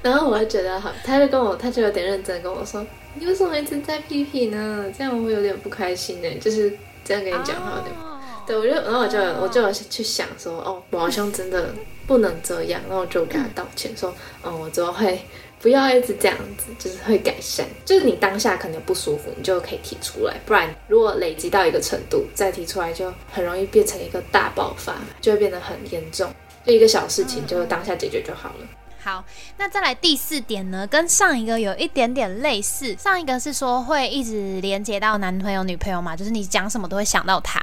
[0.02, 4.86] 然后我就觉得好，他就跟我，他就有点认真跟我说：“你为什么一直在批评呢？
[4.96, 6.72] 这样我会有点不开心呢。”就是
[7.04, 11.68] 这样跟你讲话有点哦对，我就然后我就我就有去想说，哦，我好像真的
[12.06, 15.20] 不能这样，然后我就跟他道歉说，嗯，我之后会
[15.60, 17.66] 不要一直这样子，就是会改善。
[17.84, 26.28] 就是你当下可能不舒服，你就可以提出来，不然如果累积到一个程度，再提出来就很容易变成一个大爆发，就会变得很严重。
[26.64, 28.66] 就一个小事情，就当下解决就好了。
[29.02, 29.24] 好，
[29.56, 32.96] 那再来第四点呢，跟上一个有一点点类似。
[32.96, 37.60] 上一个是说会一直连接到男朋友、女朋友嘛，就是你讲什么都会想到他。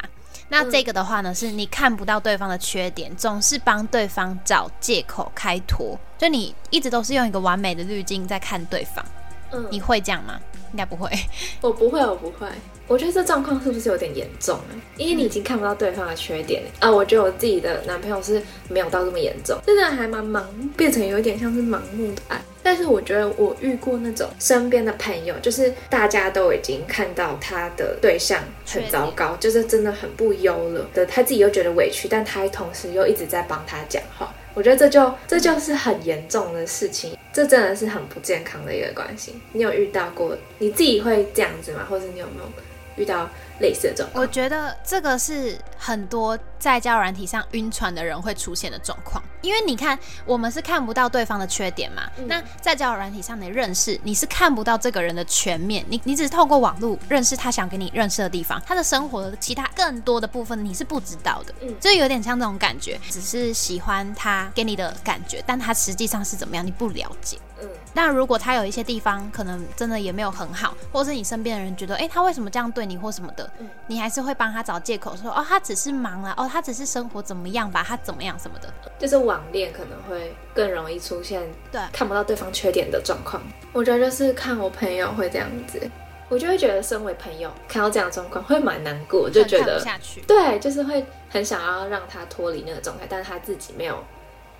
[0.49, 9.05] 那这个的话呢，是你看不到对方的缺点，总是帮对方找借口开脱，就你一直都是用一个完美的滤镜在看对方。
[9.51, 10.39] 嗯，你会这样吗？
[10.71, 11.09] 应该不会。
[11.61, 12.47] 我不会，我不会。
[12.87, 14.73] 我觉得这状况是不是有点严重啊？
[14.97, 16.91] 因为你已经看不到对方的缺点了啊。
[16.91, 20.43] 我觉得我自己的男朋友是没有到这么严重，真的还蛮盲，
[20.75, 22.41] 变成有点像是盲目的爱。
[22.61, 34.31] 但是我觉得我遇过那种身边的朋友，就是大家都已经看到他的对象很糟糕，就是真的很不优了的，他自己又觉得委屈，但他同时又一直在帮他讲话。
[34.53, 39.35] 我觉得这就这就是很严重的事情，这真的是很不健康的一个关系。
[39.53, 41.85] 你有遇到过你自己会这样子吗？
[41.89, 42.51] 或者你有没有
[42.97, 43.29] 遇到
[43.59, 44.21] 类似的状况？
[44.21, 52.03] 我觉得这个是很多在交友软体上晕船的人会出现的状况，因为你看，我们是看不到对方的缺点嘛。
[52.17, 61.53] 嗯那在交友软体上的认识，你是看不到这个人的全面，你你只是透过网络认识他想给你认识的地方，他的生活的其他更多的部分你是不知道的。
[61.61, 67.37] 嗯就有点像这种感觉，只是喜欢他给你的感觉，但他实际上是怎么样你不了解。
[67.61, 78.71] 嗯那如果他有一些地方可能真的也没有很好，或者是你身边的人觉得，哎、他为什么这样对你或什么的，嗯你还是会帮他找借口说，哦，他只是忙啊，哦，他只是生活怎么样吧，他怎么样什么的。
[78.99, 83.41] 就是网恋可能会更容易出现对看不到对方缺点的状况。
[83.71, 85.79] 我觉得就是看我朋友会这样子，
[86.27, 89.83] 我就会觉得身为朋友看到这样的状况会蛮难过，就觉得。
[90.27, 94.03] 对，就是会很想要让他脱离那个状态，但是他自己没有，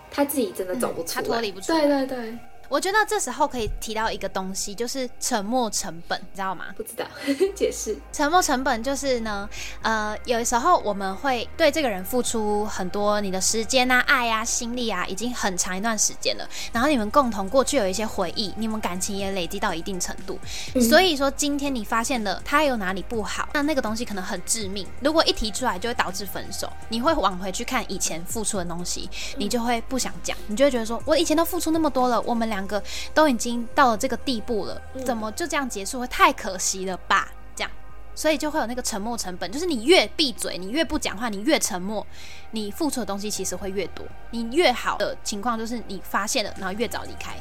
[0.10, 2.38] 他自己真的走不出来，嗯他脱离不出来对对对，
[2.70, 6.66] 我觉得这时候可以提到一个东西，就是沉没成本，你知道吗？
[6.78, 7.06] 不知道
[7.56, 9.50] 解释，沉没成本就是呢，
[9.82, 16.48] 呃，有时候我们会对这个人付出很多你的时间啊、爱啊、心力啊，已经很长一段时间了。
[16.72, 20.40] 然后你们共同过去有一些回忆，你们感情也累积到一定程度。
[20.80, 24.86] 所以说，今天你发现了他有哪里不好，那那个东西可能很致命。
[25.02, 26.72] 如果一提出来，就会导致分手。
[26.90, 36.02] 你会往回去看以前付出的东西，你就会不想讲，你就会觉得说，我以前都付出那么多了，我们两个都已经到了这个地步了，怎么就这样结束？
[36.02, 37.32] 会太可惜了吧？
[37.56, 37.72] 这样。
[38.14, 42.06] 所以就会有那个沉默成本，就是你越闭嘴，你越不讲话，你越沉默，
[42.52, 44.06] 你付出的东西其实会越多。
[44.32, 47.34] 你越好的情况就是你发现了，然后越早离开。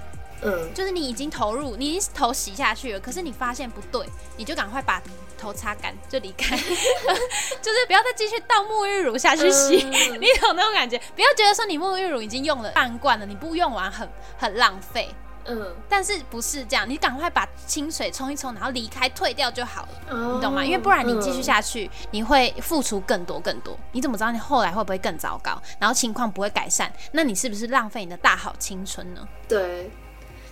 [0.42, 5.02] 嗯，就是你已经投入，你已经头洗下去了，可是你发现不对，你就赶快把
[5.38, 6.56] 头擦干就离开，
[7.62, 11.00] 就是不要再继续倒沐浴乳下去洗，嗯 你懂那种感觉？
[11.14, 15.08] 不要觉得说你沐浴乳已经用了半罐了，你不用完很很浪费。
[15.50, 16.84] 嗯，但是不是这样？
[16.86, 20.62] 你赶快把清水冲一冲，然后离开退掉就好了，哦你懂吗？
[20.62, 23.74] 因为不然你继续下去，你会付出更多更多。
[23.92, 25.58] 你怎么知道你后来会不会更糟糕？
[25.78, 29.26] 然后情况不会改善，那你是不是浪费你的大好青春呢？
[29.48, 29.90] 对，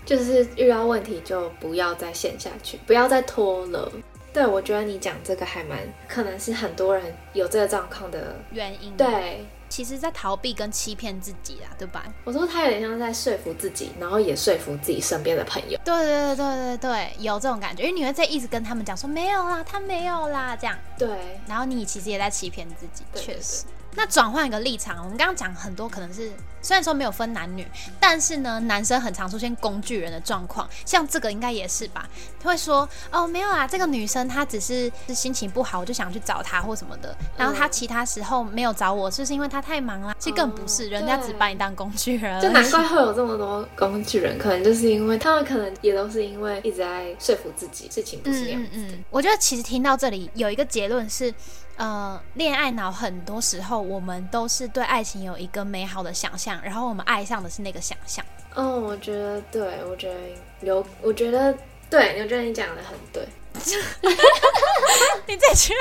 [0.06, 3.92] 就是遇到问题就不要再陷下去，不要再拖了。
[4.36, 8.36] 对，我觉得你讲这个还蛮可能是很多人有这个状况的。
[8.50, 12.04] 原因对，其实在逃避跟欺骗自己啦，对吧？
[12.22, 15.80] 我说他有点像在说服自己，然后也说服自己身边的朋友。
[15.82, 20.76] 对对对对对对，有这种感觉，因为你会在一直跟他们讲说没有啦，他没有啦，这样。
[20.98, 21.08] 对，
[21.48, 23.64] 然后你其实也在欺骗自己，对确实。
[23.96, 26.30] 那转换一个立场，我们刚刚讲很多可能是，
[26.60, 27.66] 虽然说没有分男女，
[27.98, 32.06] 但是呢，男生很常出现工具人的状况，像这个应该也是吧？
[32.38, 40.14] 他会说，哦，没有啊，这个女生她只是是心情不好，我就想去找她或什么的，然后她其他时候没有找我，是不是因为她太忙了？
[40.18, 48.76] 其实更不是，人家只把你当工具人，就难怪会有这么多工具人，可能就是因为他们可能也都是因为一直在说服自己事情不是这样子的。
[48.76, 51.32] 嗯嗯嗯，我觉得其实听到这里有一个结论是，
[51.76, 58.24] 呃，恋爱脑很多时候我们都是对爱情有一个美好的想象，然后我们爱上的是那个想象。
[58.54, 60.18] 嗯，我觉得对，我觉得
[60.62, 61.54] 有，我觉得
[61.90, 63.26] 对，我觉得你讲的很对。
[65.26, 65.80] 你自己去了。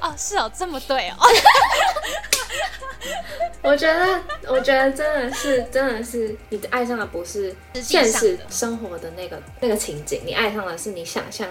[0.00, 1.16] 哦，是哦，这么对哦。
[3.62, 11.46] 我觉得，我觉得真的是，真的是，你爱上的不是现实生活的那个那个情景，你爱上的是你想象，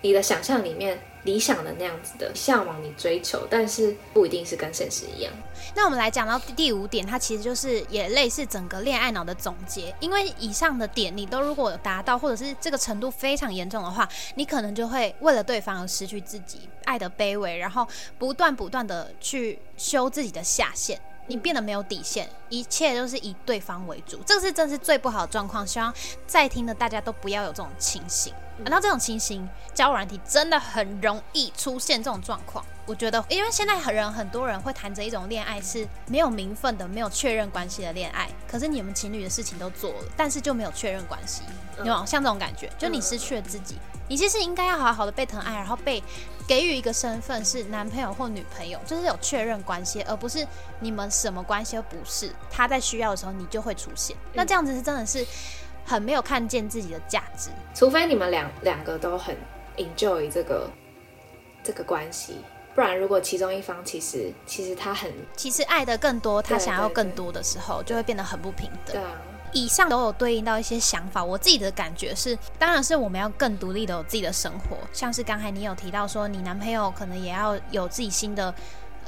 [0.00, 5.32] 你的想象里面理想的那样子的向往，你追求，但是不一定是跟现实一样。
[5.74, 9.94] 那我们来讲到第五点，它其实就是也类似整个恋爱脑的总结。
[10.00, 17.86] 因为以上的点你都如果达到，或者是这个程度非常严重的话，你可能就会为了对方而失去自己，爱的卑微，然后
[18.18, 21.00] 不断不断的去修自己的下限。
[21.30, 25.64] 你变得没有底线，一切都是以对方为主，这个是真是最不好的状况。
[25.64, 25.94] 希望
[26.26, 28.34] 在听的大家都不要有这种情形。
[28.64, 32.62] 然后这种情形，交友软体真的很容易出现这种状况。
[32.84, 38.28] 我觉得，因为现在人很多人会谈着一种恋爱是没有名分的、没有确认关系的恋爱。
[38.48, 41.42] 可是你们情侣的事情都做了，但是就没有确认关系，
[41.78, 42.04] 有没有？
[42.04, 43.78] 像这种感觉，就你失去了自己。
[44.08, 46.02] 你其实应该要好好的被疼爱，然后被
[46.50, 50.44] 给予一个身份是男朋友或女朋友，就是有确认关系，而不是
[50.80, 52.28] 你们什么关系都不是。
[52.50, 54.16] 他在需要的时候，你就会出现。
[54.32, 55.24] 那这样子是真的是
[55.86, 57.50] 很没有看见自己的价值。
[57.72, 59.36] 除非你们两两个都很
[59.76, 60.68] enjoy 这个
[61.62, 62.38] 这个关系，
[62.74, 68.96] 不然如果其中一方其实其实他很其实爱的更多，他想要更多的时候，就会变得很不平等。
[68.96, 69.12] 对啊。
[69.52, 78.54] 以上都有对应到一些想法，我自己的感觉是，当然是我们要更独立的有自己的生活，像是刚才你有提到说，你男朋友可能也要有自己新的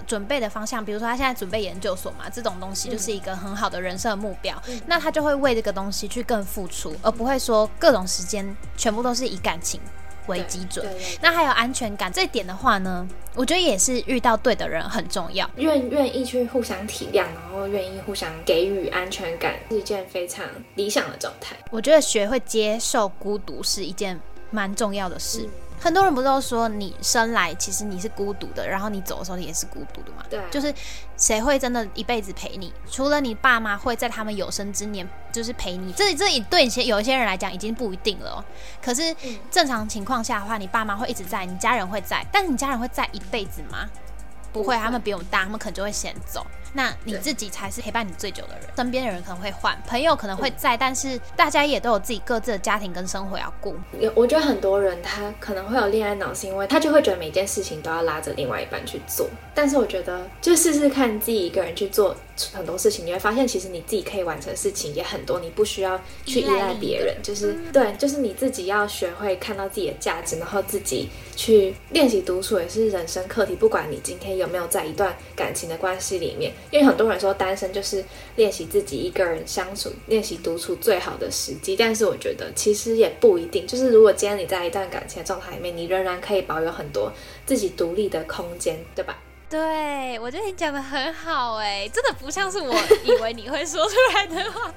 [0.07, 9.81] 准备的方向，比如说他现在准备研究所嘛，这种东西就是一个很好的人生目标，那他就会为这个东西去更付出，而不会说各种时间全部都是以感情。
[10.26, 10.87] 为基准，
[11.20, 21.56] 那还有安全感这点的话呢，我觉得也是遇到对的人很重要，愿愿意去互相体谅，然后愿意互相给予安全感，是一件非常理想的状态。
[21.70, 24.18] 我觉得学会接受孤独是一件
[24.50, 25.48] 蛮重要的事。
[25.83, 30.25] 很多人不都说你生来其实你是孤独的，然后你走的时候你也是孤独的嘛？
[30.31, 30.73] 对，就是
[31.16, 32.73] 谁会真的一辈子陪你？
[32.88, 38.45] 除了你爸妈会在他们有生之年就是陪你，这这也对一些有一些人来讲已经不一定了。
[38.81, 39.12] 可是
[39.51, 43.90] 正常情况下的话，你爸妈会一直在，你家人会在，但是你家人会在一辈子吗？
[44.53, 46.47] 不会，他们比我们大，他们可能就会先走。
[46.72, 53.76] 那你自己才是陪伴你最久的人，身边的人可能会换，朋友可能会在，但是大家也都有自己各自的家庭跟生活要顾。
[53.98, 59.28] 有，我觉得很多人他可能会有恋爱脑，是因为他就会觉得每件事情都要拉着另外一半去做。
[59.54, 62.16] 但是我觉得，就试试看自己一个人去做
[62.54, 67.14] 很多事情，你会发现其实你自己可以完成的事情也很多，你不需要去依赖别人。
[67.22, 73.54] 就是对，就是你自己要学会看到自己的价值，然后自己去练习独处，也是人生课题。
[73.54, 77.33] 不管你今天有没有在一段感情的关系里面，因为很多人说。
[77.42, 78.05] 单身就是
[78.37, 83.66] 练习自己一个人相处、练习独处最好的时机，但是我觉得其实也不一定。
[83.66, 87.11] 就是如果今天你在一段感情的状态里面，你仍然可以保有很多
[87.44, 89.18] 自己独立的空间，对吧？
[89.48, 94.72] 对，我觉得你讲的很好，哎，真的不像是我以为你会说出来的话，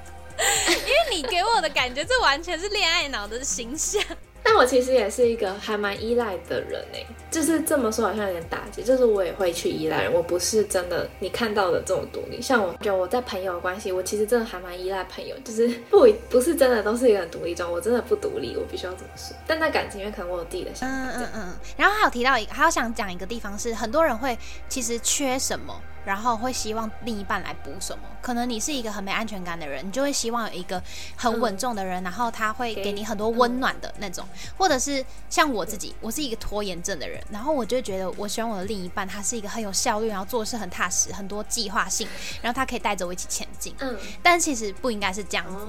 [0.58, 4.02] 因为你给我的感觉，这完全是恋爱脑的形象。
[4.48, 12.40] 但我其实也是一个还蛮依赖的人哎，就是这么说好像有点打击，就是我也会去依赖人，我不是真的你看到的这种独立。
[12.40, 19.36] 像我觉得我在朋友关系，我其实真的还蛮依赖朋友，就是不不是真的都是一个很独立中，我真的不独立，我必须要这么说。
[19.48, 20.94] 但在感情里面可能我有自己的想法。
[20.94, 21.52] 嗯嗯嗯。
[21.76, 25.74] 然后还有提到一个，还有想讲一个地方是，很多人会其实缺什么。
[26.06, 28.04] 然后会希望另一半来补什么？
[28.22, 30.80] 可能你是一个很没安全感的人，你就会希望有一个
[31.16, 34.24] 很稳重的人，然后他会给你很多温暖的那种。
[34.56, 42.06] 或者是像我自己，我是一个拖延症的人，然后我就觉得我希望我的另一半他是一个很有效率，然后做事很踏实，很多计划性，
[42.40, 43.74] 然后他可以带着我一起前进。
[43.80, 45.66] 嗯，但其实不应该是这样子，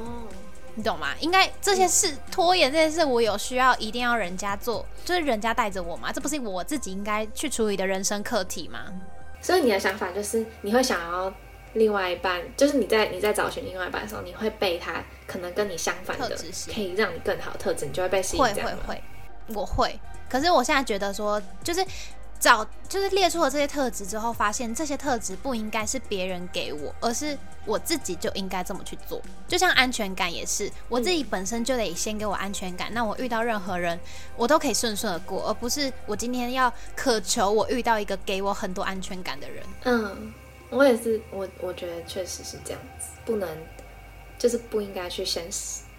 [0.75, 1.15] 你懂吗？
[1.19, 6.11] 应该这些事拖延这件事，我有需要一定要人家做，就是人家带着我嘛？
[6.11, 8.79] 这不是我自己应该去处理的人生课题吗？
[9.41, 11.33] 所以你的想法就是你会想要
[11.73, 16.35] 另外一半，就是你在你在找寻另外一半的时候，你会被他可能跟你相反的
[16.73, 19.03] 可以让你更好的特质，你就会被吸引会会会，
[19.53, 19.99] 我会。
[20.29, 21.85] 可是我现在觉得说，就是
[22.39, 29.21] 找就是列出了这些特质之后，发现这些特质不应该是别人给我，而是我自己就应该这么去做。
[29.47, 33.99] 就像安全感也是，我自己本身就得先给我安全感，那我遇到任何人，
[34.35, 39.63] 我都可以顺顺的过，而不是我今天要渴求我遇到一个给我很多安全感的人。
[39.83, 40.33] 嗯，
[40.69, 43.49] 我也是，我我觉得确实是这样子，不能
[44.37, 45.47] 就是不应该去先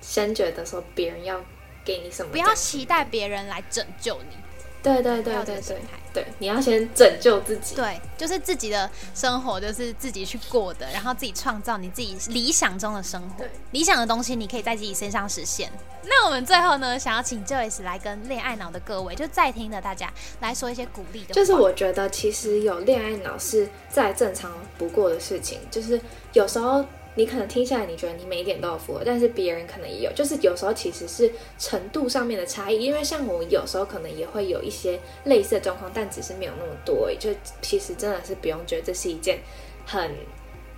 [0.00, 1.40] 先觉得说别人要
[1.84, 4.36] 给你什么，不要期待别人来拯救你。
[4.82, 5.76] 对对对对对
[6.12, 7.74] 对，你要先拯救自己。
[7.74, 13.50] 对，就是自己的生活就是自己去过的，然后自己创造你自己理想中的生活对。
[13.72, 15.70] 理想的东西你可以在自己身上实现。
[16.04, 20.10] 那我们最后呢，想要请 Joyce 来跟恋爱脑的各位，就在听的大家
[20.40, 21.32] 来说一些鼓励的话。
[21.34, 26.00] 就是我觉得其实有恋爱脑是再正常不过的事情，就是
[26.32, 26.84] 有时候
[27.18, 32.78] 你可能听下来，你觉得你每一点都有符合，但是别人可能也有，就是有时候其实是程度上面的差异。
[32.78, 37.10] 因为像我有时候可能也会有一些类似的状况，但只是没有那么多。
[37.18, 39.40] 就其实真的是不用觉得这是一件
[39.84, 40.14] 很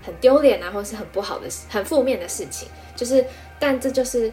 [0.03, 2.67] 很丢脸啊，或是很不好的、很负面的事情。
[2.97, 3.23] 就是，
[3.59, 4.33] 但这就是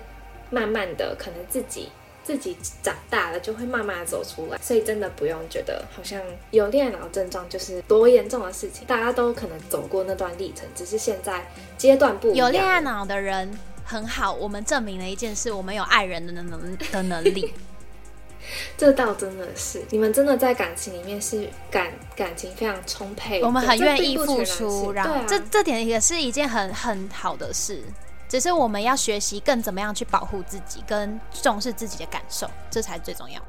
[0.50, 1.90] 慢慢的，可能自己
[2.28, 4.58] 自己长大了，就会慢慢的走出来。
[4.62, 6.22] 所以真的不用觉得好像
[6.52, 12.48] 有恋爱脑症状就是多严重的事情，大家都可能走过那段历程，只是现在阶段不一样。
[12.48, 17.54] 有恋爱脑的人很好，我们证明了一件事：我们有爱人的能的能力。
[18.78, 27.82] 这倒真的是，你们真的在感情里面是感感情非常充沛，我们很愿意付出，然后、对啊这这点也是一件很很好的事。
[28.28, 33.42] 只是我们要学习更怎么样去保护自己，跟重视自己的感受，这才是最重要。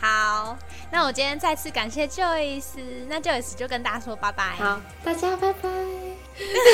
[0.00, 0.56] 好，
[0.92, 4.54] 那我今天再次感谢 Joyce，那 Joyce 就跟大家说拜拜。
[4.56, 5.68] 好，大家拜拜。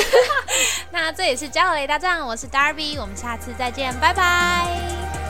[0.91, 5.24] 那这里是交流雷大战，我是 Darby，我们下次再见，拜拜。